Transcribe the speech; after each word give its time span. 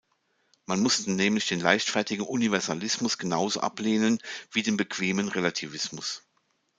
Man 0.65 0.79
muss 0.79 1.05
nämlich 1.05 1.45
den 1.47 1.59
leichtfertigen 1.59 2.25
Universalismus 2.25 3.19
genauso 3.19 3.59
ablehnen 3.59 4.17
wie 4.51 4.63
den 4.63 4.75
bequemen 4.75 5.27
Relativismus. 5.27 6.23